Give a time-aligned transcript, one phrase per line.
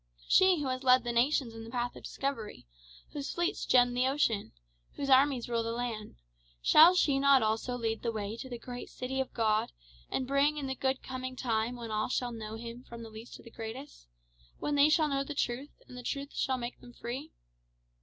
[0.27, 2.65] She who has led the nations in the path of discovery
[3.11, 4.51] whose fleets gem the ocean
[4.95, 6.15] whose armies rule the land,
[6.59, 9.71] shall she not also lead the way to the great city of God,
[10.09, 13.35] and bring in the good coming time when all shall know him from the least
[13.35, 14.07] to the greatest
[14.57, 17.31] when they shall know the truth, and the truth shall make them free?